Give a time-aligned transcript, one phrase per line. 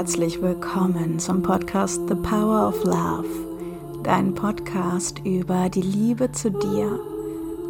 [0.00, 3.28] Herzlich willkommen zum Podcast The Power of Love,
[4.02, 6.98] dein Podcast über die Liebe zu dir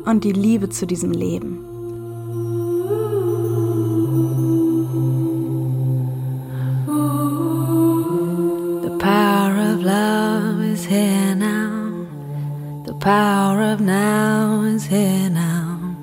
[0.04, 1.58] und die Liebe zu diesem Leben.
[8.82, 12.06] The power of love is here now.
[12.86, 15.96] The power of now is here now.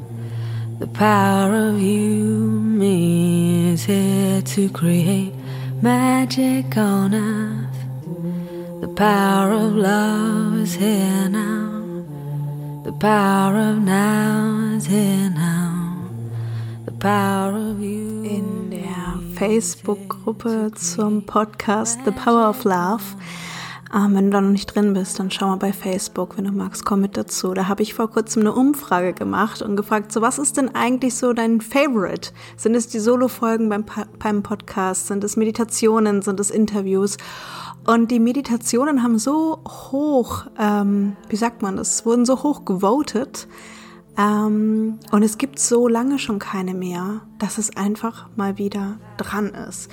[0.82, 5.37] The power of you, me is here to create
[5.82, 8.82] magic on earth.
[8.82, 12.04] The power of love is here now.
[12.84, 16.10] The power of now is here now.
[16.86, 18.24] The power of you.
[18.24, 23.04] In der Facebook-Gruppe zum Podcast The Power of Love
[23.94, 26.52] ähm, wenn du da noch nicht drin bist, dann schau mal bei Facebook, wenn du
[26.52, 27.54] magst, komm mit dazu.
[27.54, 31.16] Da habe ich vor kurzem eine Umfrage gemacht und gefragt, so was ist denn eigentlich
[31.16, 32.32] so dein Favorite?
[32.58, 33.86] Sind es die Solo-Folgen beim,
[34.20, 35.08] beim Podcast?
[35.08, 36.22] Sind es Meditationen?
[36.22, 37.18] Sind es Interviews?
[37.86, 43.48] Und die Meditationen haben so hoch, ähm, wie sagt man das, wurden so hoch gewotet.
[44.18, 49.54] Ähm, und es gibt so lange schon keine mehr, dass es einfach mal wieder dran
[49.70, 49.90] ist.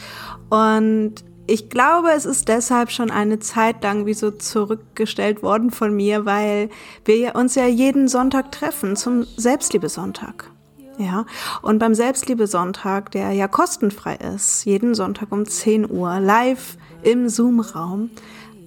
[0.50, 5.94] Und ich glaube, es ist deshalb schon eine Zeit lang wie so zurückgestellt worden von
[5.94, 6.70] mir, weil
[7.04, 10.50] wir uns ja jeden Sonntag treffen zum Selbstliebesonntag.
[10.96, 11.26] Ja,
[11.60, 18.10] und beim Selbstliebesonntag, der ja kostenfrei ist, jeden Sonntag um 10 Uhr, live im Zoom-Raum,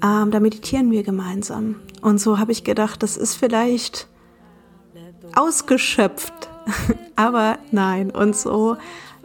[0.04, 1.76] ähm, da meditieren wir gemeinsam.
[2.02, 4.08] Und so habe ich gedacht, das ist vielleicht
[5.36, 6.50] ausgeschöpft,
[7.16, 8.12] aber nein.
[8.12, 8.76] Und so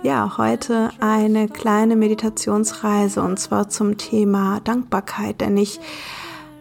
[0.03, 5.79] ja, heute eine kleine Meditationsreise und zwar zum Thema Dankbarkeit, denn ich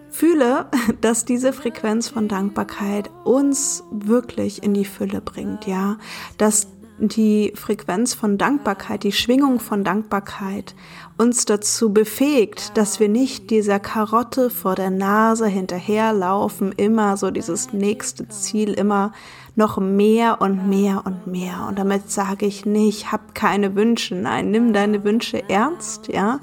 [0.10, 0.68] fühle,
[1.02, 5.98] dass diese Frequenz von Dankbarkeit uns wirklich in die Fülle bringt, ja,
[6.38, 6.68] dass
[7.08, 10.76] die Frequenz von Dankbarkeit, die Schwingung von Dankbarkeit
[11.18, 17.74] uns dazu befähigt, dass wir nicht dieser Karotte vor der Nase hinterherlaufen, immer so dieses
[17.74, 19.12] nächste Ziel, immer
[19.56, 21.66] noch mehr und mehr und mehr.
[21.68, 24.16] Und damit sage ich nicht, hab keine Wünsche.
[24.16, 26.40] Nein, nimm deine Wünsche ernst, ja.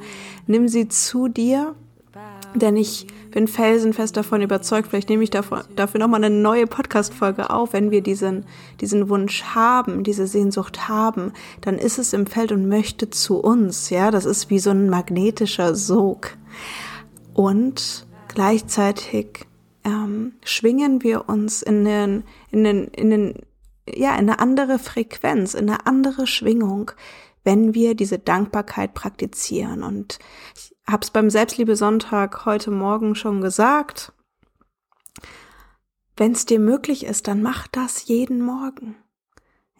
[0.46, 1.74] Nimm sie zu dir.
[2.54, 7.50] Denn ich bin felsenfest davon überzeugt, vielleicht nehme ich dafür, dafür nochmal eine neue Podcast-Folge
[7.50, 8.46] auf, wenn wir diesen,
[8.80, 13.90] diesen Wunsch haben, diese Sehnsucht haben, dann ist es im Feld und möchte zu uns,
[13.90, 16.36] ja, das ist wie so ein magnetischer Sog.
[17.34, 19.46] Und gleichzeitig
[19.84, 23.34] ähm, schwingen wir uns in den, in den, in den,
[23.86, 26.92] ja, in eine andere Frequenz, in eine andere Schwingung,
[27.48, 29.82] wenn wir diese Dankbarkeit praktizieren.
[29.82, 30.18] Und
[30.54, 34.12] ich habe es beim Selbstliebe-Sonntag heute Morgen schon gesagt.
[36.14, 38.96] Wenn es dir möglich ist, dann mach das jeden Morgen.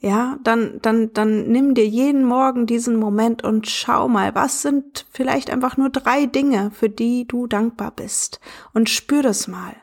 [0.00, 5.04] Ja, dann, dann, dann nimm dir jeden Morgen diesen Moment und schau mal, was sind
[5.10, 8.40] vielleicht einfach nur drei Dinge, für die du dankbar bist.
[8.72, 9.76] Und spür das mal.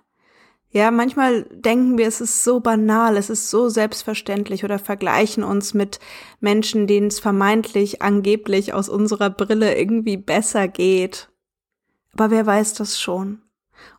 [0.76, 5.74] Ja, manchmal denken wir, es ist so banal, es ist so selbstverständlich oder vergleichen uns
[5.74, 6.02] mit
[6.42, 11.30] Menschen, denen es vermeintlich, angeblich aus unserer Brille irgendwie besser geht.
[12.12, 13.42] Aber wer weiß das schon?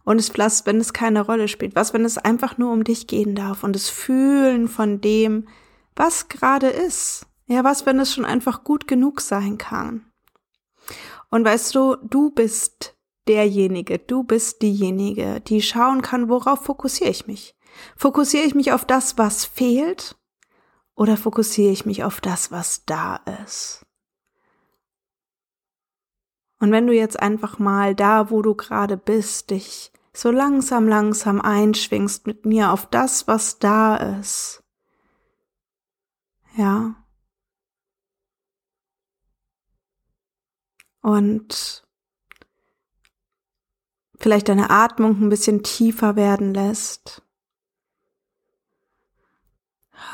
[0.05, 1.75] Und es was, wenn es keine Rolle spielt?
[1.75, 5.49] Was, wenn es einfach nur um dich gehen darf und das Fühlen von dem,
[5.95, 7.27] was gerade ist?
[7.47, 10.05] Ja, was, wenn es schon einfach gut genug sein kann?
[11.31, 12.96] Und weißt du, du bist
[13.29, 17.55] derjenige, du bist diejenige, die schauen kann, worauf fokussiere ich mich?
[17.97, 20.17] Fokussiere ich mich auf das, was fehlt?
[20.95, 23.85] Oder fokussiere ich mich auf das, was da ist?
[26.59, 31.41] Und wenn du jetzt einfach mal da, wo du gerade bist, dich so langsam, langsam
[31.41, 34.63] einschwingst mit mir auf das, was da ist.
[36.57, 36.95] Ja.
[41.03, 41.86] Und
[44.19, 47.23] vielleicht deine Atmung ein bisschen tiefer werden lässt.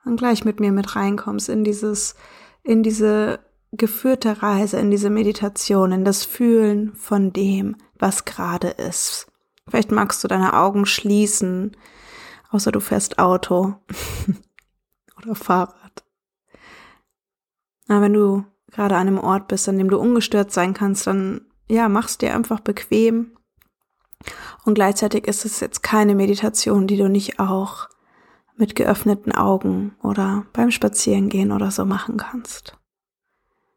[0.05, 2.15] Und gleich mit mir mit reinkommst in dieses,
[2.63, 3.39] in diese
[3.71, 9.27] geführte Reise, in diese Meditation, in das Fühlen von dem, was gerade ist.
[9.67, 11.77] Vielleicht magst du deine Augen schließen,
[12.49, 13.75] außer du fährst Auto
[15.17, 16.03] oder Fahrrad.
[17.87, 21.41] Na, wenn du gerade an einem Ort bist, an dem du ungestört sein kannst, dann
[21.69, 23.37] ja, mach's dir einfach bequem.
[24.65, 27.87] Und gleichzeitig ist es jetzt keine Meditation, die du nicht auch
[28.57, 32.77] mit geöffneten Augen oder beim Spazierengehen oder so machen kannst.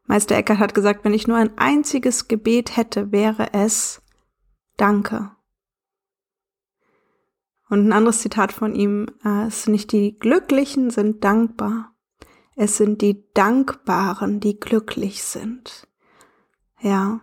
[0.05, 4.01] Meister Eckhart hat gesagt, wenn ich nur ein einziges Gebet hätte, wäre es
[4.75, 5.31] Danke.
[7.69, 11.95] Und ein anderes Zitat von ihm äh, ist nicht die Glücklichen sind dankbar,
[12.55, 15.87] Es sind die Dankbaren, die glücklich sind.
[16.81, 17.21] Ja.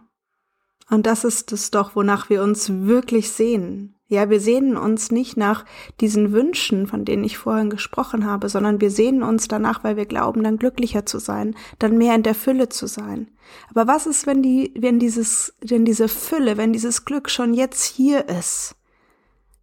[0.90, 3.94] Und das ist es doch, wonach wir uns wirklich sehnen.
[4.08, 5.64] Ja, wir sehnen uns nicht nach
[6.00, 10.06] diesen Wünschen, von denen ich vorhin gesprochen habe, sondern wir sehnen uns danach, weil wir
[10.06, 13.30] glauben, dann glücklicher zu sein, dann mehr in der Fülle zu sein.
[13.70, 17.84] Aber was ist, wenn die, wenn dieses, wenn diese Fülle, wenn dieses Glück schon jetzt
[17.84, 18.74] hier ist,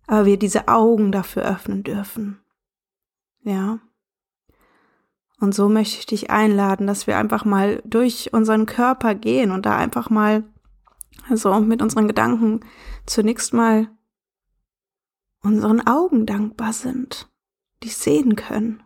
[0.08, 2.40] aber wir diese Augen dafür öffnen dürfen?
[3.44, 3.80] Ja.
[5.42, 9.66] Und so möchte ich dich einladen, dass wir einfach mal durch unseren Körper gehen und
[9.66, 10.46] da einfach mal,
[11.30, 12.62] also mit unseren Gedanken
[13.06, 13.90] zunächst mal
[15.42, 17.30] unseren Augen dankbar sind,
[17.84, 18.84] die sehen können.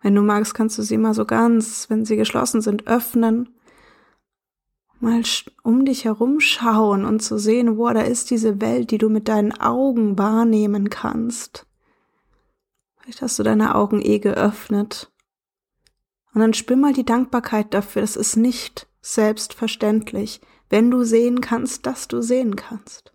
[0.00, 3.56] Wenn du magst, kannst du sie mal so ganz, wenn sie geschlossen sind, öffnen,
[5.00, 5.22] mal
[5.62, 9.28] um dich herum schauen und zu sehen, wo da ist diese Welt, die du mit
[9.28, 11.66] deinen Augen wahrnehmen kannst.
[12.98, 15.12] Vielleicht hast du deine Augen eh geöffnet.
[16.36, 21.86] Und dann spür mal die Dankbarkeit dafür, das ist nicht selbstverständlich wenn du sehen kannst,
[21.86, 23.12] dass du sehen kannst.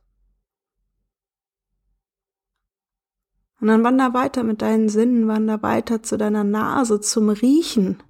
[3.59, 8.01] Und dann wander weiter mit deinen Sinnen, wander weiter zu deiner Nase, zum Riechen.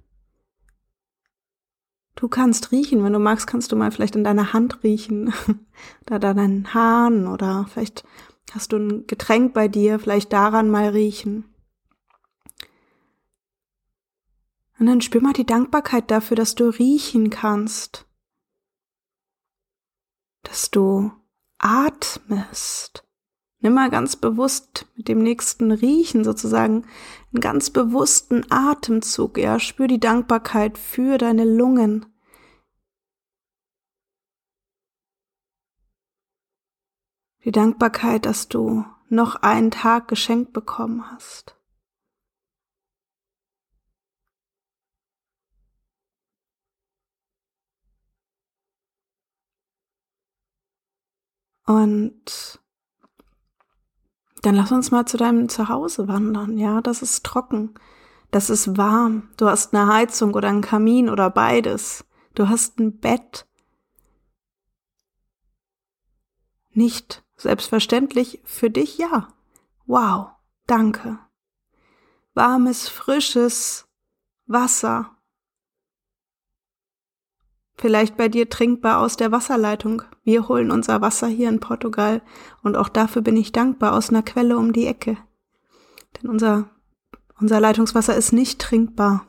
[2.14, 5.32] Du kannst riechen, wenn du magst, kannst du mal vielleicht in deiner Hand riechen
[6.10, 8.04] oder deinen Haaren oder vielleicht
[8.52, 11.51] hast du ein Getränk bei dir, vielleicht daran mal riechen.
[14.82, 18.04] Und dann spür mal die Dankbarkeit dafür, dass du riechen kannst
[20.42, 21.12] dass du
[21.58, 23.06] atmest.
[23.60, 26.84] Nimm mal ganz bewusst mit dem nächsten Riechen sozusagen
[27.32, 29.38] einen ganz bewussten Atemzug.
[29.38, 32.06] Ja, spür die Dankbarkeit für deine Lungen.
[37.44, 41.56] Die Dankbarkeit, dass du noch einen Tag geschenkt bekommen hast.
[51.66, 52.60] Und
[54.42, 56.58] dann lass uns mal zu deinem Zuhause wandern.
[56.58, 57.74] Ja, das ist trocken.
[58.30, 59.30] Das ist warm.
[59.36, 62.04] Du hast eine Heizung oder einen Kamin oder beides.
[62.34, 63.46] Du hast ein Bett.
[66.72, 69.28] Nicht selbstverständlich für dich, ja.
[69.86, 70.30] Wow,
[70.66, 71.18] danke.
[72.34, 73.86] Warmes, frisches
[74.46, 75.16] Wasser
[77.82, 80.02] Vielleicht bei dir trinkbar aus der Wasserleitung.
[80.24, 82.22] Wir holen unser Wasser hier in Portugal
[82.62, 85.16] und auch dafür bin ich dankbar aus einer Quelle um die Ecke.
[86.16, 86.70] Denn unser,
[87.40, 89.26] unser Leitungswasser ist nicht trinkbar.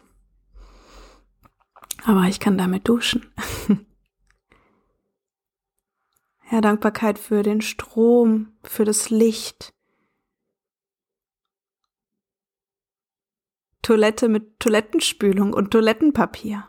[2.06, 3.26] Aber ich kann damit duschen.
[6.52, 9.74] ja, Dankbarkeit für den Strom, für das Licht.
[13.82, 16.68] Toilette mit Toilettenspülung und Toilettenpapier.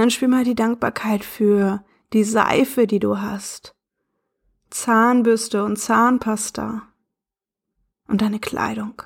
[0.00, 3.74] Dann spür mal die Dankbarkeit für die Seife, die du hast.
[4.70, 6.82] Zahnbürste und Zahnpasta.
[8.08, 9.02] Und deine Kleidung.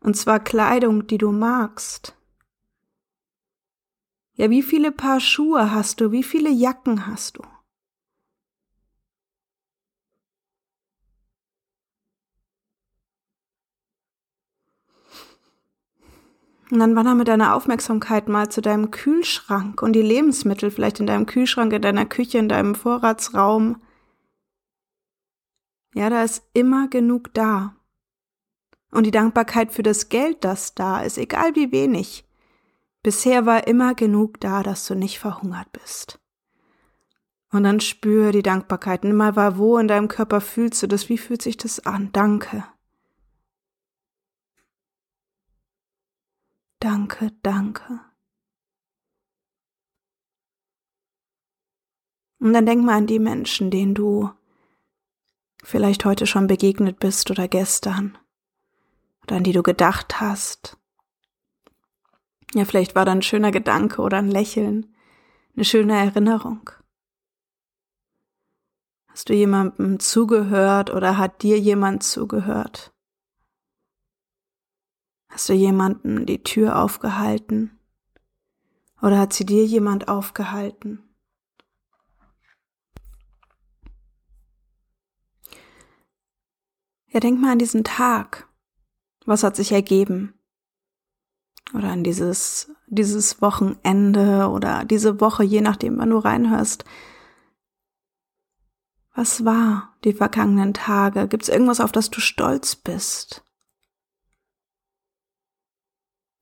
[0.00, 2.16] Und zwar Kleidung, die du magst.
[4.34, 6.10] Ja, wie viele Paar Schuhe hast du?
[6.10, 7.42] Wie viele Jacken hast du?
[16.70, 21.06] Und dann wander mit deiner Aufmerksamkeit mal zu deinem Kühlschrank und die Lebensmittel vielleicht in
[21.06, 23.82] deinem Kühlschrank, in deiner Küche, in deinem Vorratsraum.
[25.94, 27.74] Ja, da ist immer genug da.
[28.92, 32.24] Und die Dankbarkeit für das Geld, das da ist, egal wie wenig.
[33.02, 36.20] Bisher war immer genug da, dass du nicht verhungert bist.
[37.52, 39.02] Und dann spür die Dankbarkeit.
[39.02, 41.08] Nimm mal wo in deinem Körper fühlst du das?
[41.08, 42.10] Wie fühlt sich das an?
[42.12, 42.64] Danke.
[46.80, 48.00] Danke, danke.
[52.38, 54.30] Und dann denk mal an die Menschen, denen du
[55.62, 58.16] vielleicht heute schon begegnet bist oder gestern
[59.22, 60.78] oder an die du gedacht hast.
[62.54, 64.94] Ja, vielleicht war da ein schöner Gedanke oder ein Lächeln,
[65.54, 66.70] eine schöne Erinnerung.
[69.08, 72.94] Hast du jemandem zugehört oder hat dir jemand zugehört?
[75.30, 77.78] Hast du jemanden die Tür aufgehalten?
[79.00, 81.02] Oder hat sie dir jemand aufgehalten?
[87.06, 88.48] Ja, denk mal an diesen Tag.
[89.24, 90.34] Was hat sich ergeben?
[91.72, 96.84] Oder an dieses, dieses Wochenende oder diese Woche, je nachdem, wann du reinhörst.
[99.14, 101.28] Was war die vergangenen Tage?
[101.28, 103.44] Gibt es irgendwas, auf das du stolz bist?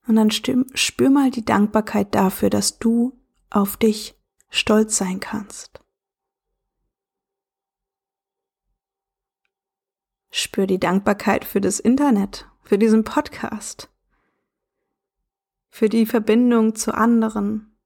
[0.08, 3.12] Und dann spür mal die Dankbarkeit dafür, dass du
[3.50, 5.84] auf dich stolz sein kannst.
[10.30, 13.90] Spür die Dankbarkeit für das Internet, für diesen Podcast,
[15.68, 17.76] für die Verbindung zu anderen,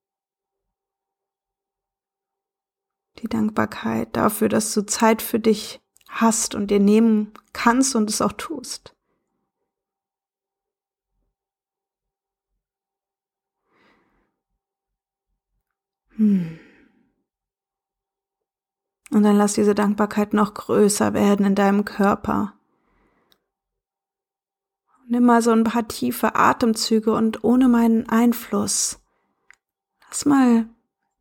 [3.19, 8.21] die Dankbarkeit dafür, dass du Zeit für dich hast und dir nehmen kannst und es
[8.21, 8.95] auch tust.
[19.11, 22.55] Und dann lass diese Dankbarkeit noch größer werden in deinem Körper.
[25.07, 29.01] Nimm mal so ein paar tiefe Atemzüge und ohne meinen Einfluss.
[30.09, 30.67] Lass mal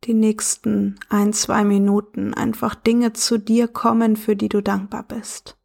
[0.04, 5.58] die nächsten ein, zwei Minuten einfach Dinge zu dir kommen, für die du dankbar bist.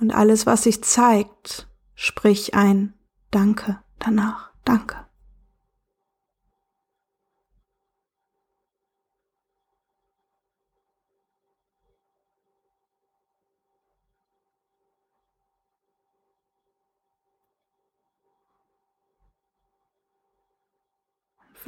[0.00, 2.94] Und alles, was sich zeigt, sprich ein
[3.30, 4.52] Danke danach.
[4.64, 5.07] Danke.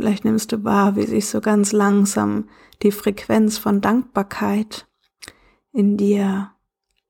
[0.01, 2.49] Vielleicht nimmst du wahr, wie sich so ganz langsam
[2.81, 4.89] die Frequenz von Dankbarkeit
[5.75, 6.53] in dir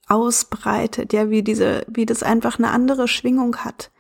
[0.09, 3.93] ausbreitet, ja, wie diese, wie das einfach eine andere Schwingung hat.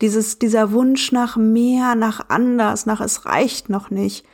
[0.00, 4.24] Dieses, dieser Wunsch nach mehr, nach anders, nach es reicht noch nicht.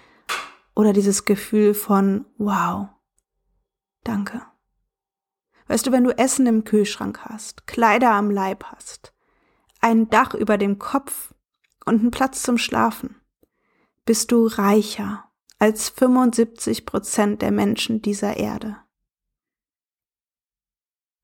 [0.77, 2.87] Oder dieses Gefühl von, wow,
[4.05, 4.41] danke.
[5.67, 9.13] Weißt du, wenn du Essen im Kühlschrank hast, Kleider am Leib hast,
[9.81, 11.35] ein Dach über dem Kopf
[11.85, 13.17] und einen Platz zum Schlafen,
[14.07, 15.25] bist du reicher
[15.59, 18.79] als 75 Prozent der Menschen dieser Erde.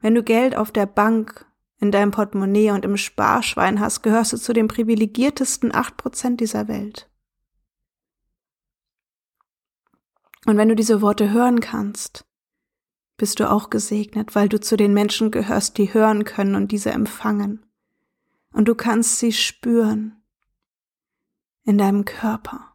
[0.01, 1.47] Wenn du Geld auf der Bank,
[1.79, 6.69] in deinem Portemonnaie und im Sparschwein hast, gehörst du zu den privilegiertesten 8 Prozent dieser
[6.69, 7.09] Welt.
[10.45, 12.25] Und wenn du diese Worte hören kannst,
[13.17, 16.91] bist du auch gesegnet, weil du zu den Menschen gehörst, die hören können und diese
[16.91, 17.65] empfangen.
[18.53, 20.21] Und du kannst sie spüren
[21.65, 22.72] in deinem Körper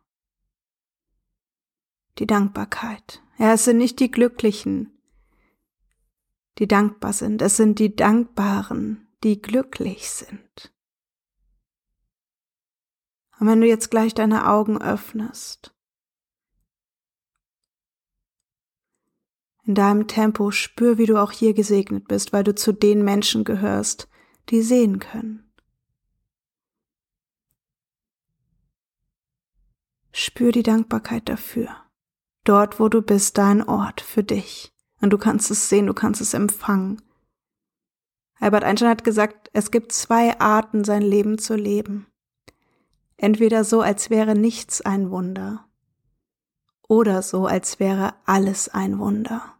[2.20, 3.22] die Dankbarkeit.
[3.38, 4.98] Ja, es sind nicht die Glücklichen,
[6.58, 10.74] die dankbar sind, es sind die Dankbaren, die glücklich sind.
[13.40, 15.76] Und wenn du jetzt gleich deine Augen öffnest,
[19.64, 23.44] in deinem Tempo spür, wie du auch hier gesegnet bist, weil du zu den Menschen
[23.44, 24.08] gehörst,
[24.50, 25.44] die sehen können.
[30.14, 31.87] Spür die Dankbarkeit dafür.
[32.48, 34.74] Dort, wo du bist, dein Ort für dich.
[35.02, 37.02] Und du kannst es sehen, du kannst es empfangen.
[38.40, 42.08] Albert Einstein hat gesagt, es gibt zwei Arten, sein Leben zu leben.
[43.18, 45.68] Entweder so, als wäre nichts ein Wunder,
[46.88, 49.58] oder so, als wäre alles ein Wunder.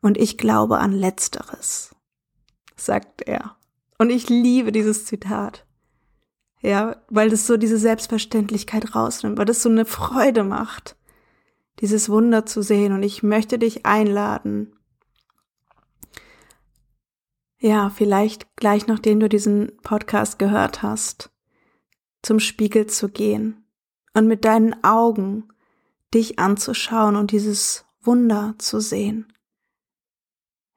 [0.00, 1.92] Und ich glaube an letzteres,
[2.76, 3.56] sagt er.
[3.98, 5.66] Und ich liebe dieses Zitat.
[6.60, 10.94] Ja, weil das so diese Selbstverständlichkeit rausnimmt, weil das so eine Freude macht
[11.80, 12.92] dieses Wunder zu sehen.
[12.92, 14.72] Und ich möchte dich einladen,
[17.60, 21.30] ja, vielleicht gleich nachdem du diesen Podcast gehört hast,
[22.22, 23.64] zum Spiegel zu gehen
[24.14, 25.48] und mit deinen Augen
[26.14, 29.32] dich anzuschauen und dieses Wunder zu sehen.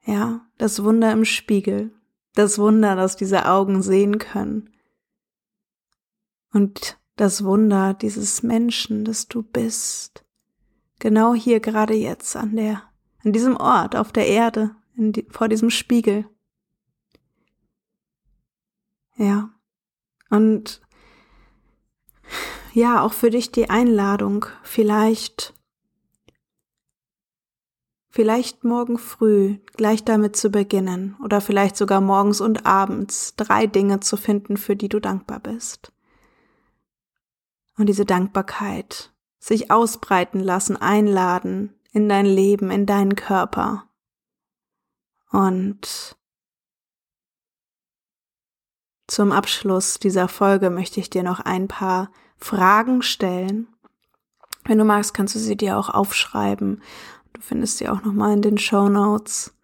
[0.04, 1.92] Ja, das Wunder im Spiegel,
[2.34, 4.70] das Wunder, das diese Augen sehen können.
[6.52, 10.24] Und das Wunder dieses Menschen, das du bist.
[11.02, 12.80] Genau hier, gerade jetzt, an der,
[13.24, 16.28] an diesem Ort, auf der Erde, die, vor diesem Spiegel.
[19.16, 19.50] Ja.
[20.30, 20.80] Und
[22.72, 25.54] ja, auch für dich die Einladung, vielleicht,
[28.08, 33.98] vielleicht morgen früh gleich damit zu beginnen oder vielleicht sogar morgens und abends drei Dinge
[33.98, 35.92] zu finden, für die du dankbar bist.
[37.76, 39.11] Und diese Dankbarkeit
[39.42, 43.88] sich ausbreiten lassen, einladen in dein Leben, in deinen Körper.
[45.32, 46.16] Und
[49.08, 53.66] zum Abschluss dieser Folge möchte ich dir noch ein paar Fragen stellen.
[54.64, 56.80] Wenn du magst, kannst du sie dir auch aufschreiben.
[57.32, 59.54] Du findest sie auch nochmal in den Show Notes.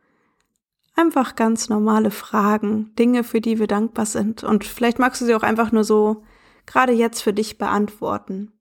[0.97, 4.43] Einfach ganz normale Fragen, Dinge, für die wir dankbar sind.
[4.43, 6.25] Und vielleicht magst du sie auch einfach nur so
[6.67, 8.58] gerade jetzt für dich beantworten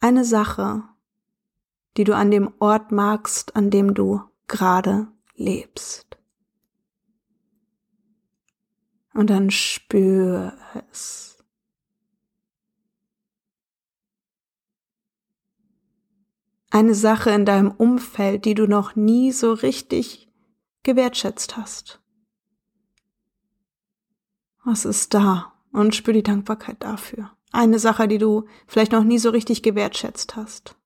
[0.00, 0.82] eine Sache,
[1.96, 6.18] die du an dem Ort magst, an dem du gerade lebst.
[9.12, 10.56] Und dann spür
[10.90, 11.44] es.
[16.70, 20.30] Eine Sache in deinem Umfeld, die du noch nie so richtig
[20.84, 22.00] gewertschätzt hast.
[24.64, 25.52] Was ist da?
[25.72, 27.30] Und spür die Dankbarkeit dafür.
[27.52, 30.76] Eine Sache, die du vielleicht noch nie so richtig gewertschätzt hast.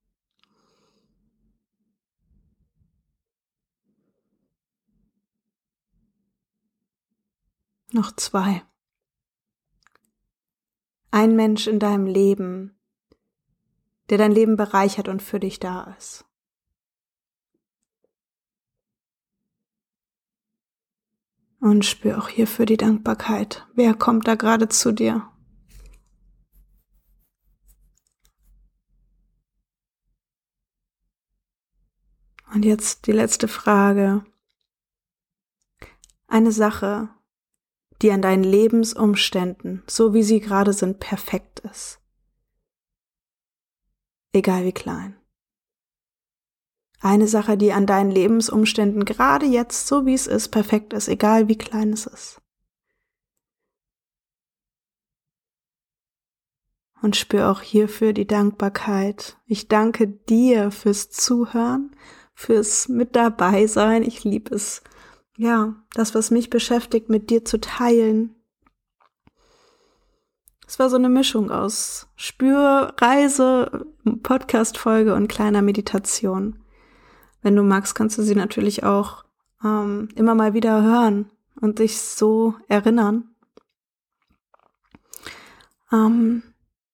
[7.93, 8.63] Noch zwei.
[11.11, 12.77] Ein Mensch in deinem Leben,
[14.09, 16.25] der dein Leben bereichert und für dich da ist.
[21.61, 23.67] Und spür auch hierfür die Dankbarkeit.
[23.75, 25.31] Wer kommt da gerade zu dir?
[32.55, 34.25] Und jetzt die letzte Frage.
[36.29, 37.09] Eine Sache,
[38.01, 42.01] die an deinen Lebensumständen, so wie sie gerade sind, perfekt ist.
[44.33, 45.17] Egal wie klein.
[47.01, 51.49] Eine Sache, die an deinen Lebensumständen gerade jetzt, so wie es ist, perfekt ist, egal
[51.49, 52.41] wie klein es ist.
[57.03, 59.39] Und spür auch hierfür die Dankbarkeit.
[59.45, 61.95] Ich danke dir fürs Zuhören,
[62.35, 64.03] fürs Mit dabei sein.
[64.03, 64.83] Ich liebe es,
[65.37, 68.35] ja, das, was mich beschäftigt, mit dir zu teilen.
[70.67, 73.87] Es war so eine Mischung aus Spürreise,
[74.23, 76.59] Podcast-Folge und kleiner Meditation.
[77.43, 79.25] Wenn du magst, kannst du sie natürlich auch
[79.63, 83.35] ähm, immer mal wieder hören und dich so erinnern.
[85.93, 86.43] Ähm,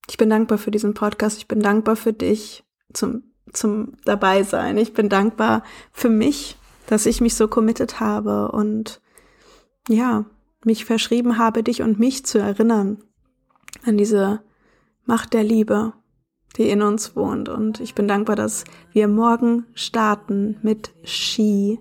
[0.09, 1.38] ich bin dankbar für diesen Podcast.
[1.38, 4.77] Ich bin dankbar für dich zum, zum dabei sein.
[4.77, 9.01] Ich bin dankbar für mich, dass ich mich so committed habe und
[9.89, 10.25] ja,
[10.65, 12.99] mich verschrieben habe, dich und mich zu erinnern
[13.85, 14.43] an diese
[15.05, 15.93] Macht der Liebe,
[16.57, 17.49] die in uns wohnt.
[17.49, 21.79] Und ich bin dankbar, dass wir morgen starten mit Ski.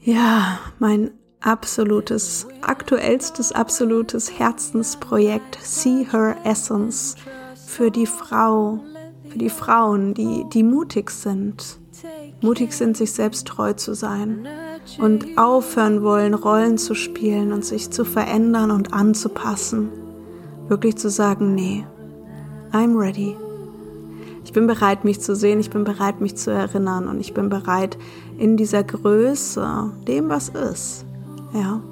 [0.00, 1.10] Ja, mein
[1.40, 7.14] absolutes, aktuellstes, absolutes Herzensprojekt See Her Essence
[7.66, 8.80] für die Frau,
[9.28, 11.78] für die Frauen, die, die mutig sind.
[12.40, 14.46] Mutig sind, sich selbst treu zu sein
[14.98, 19.90] und aufhören wollen, Rollen zu spielen und sich zu verändern und anzupassen.
[20.68, 21.84] Wirklich zu sagen, nee,
[22.72, 23.36] I'm ready.
[24.44, 27.48] Ich bin bereit, mich zu sehen, ich bin bereit, mich zu erinnern und ich bin
[27.48, 27.98] bereit,
[28.38, 31.04] in dieser Größe, dem, was ist,
[31.52, 31.82] ja,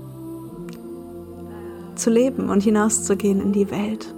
[1.96, 4.15] zu leben und hinauszugehen in die Welt.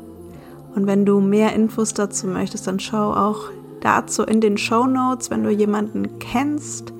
[0.78, 5.28] Und wenn du mehr Infos dazu möchtest, dann schau auch dazu in den Show Notes,
[5.28, 6.92] wenn du jemanden kennst,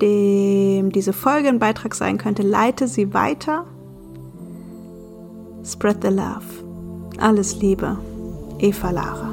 [0.00, 3.64] dem diese Folge ein Beitrag sein könnte, leite sie weiter.
[5.64, 6.44] Spread the love.
[7.18, 7.98] Alles Liebe.
[8.60, 9.27] Eva Lara.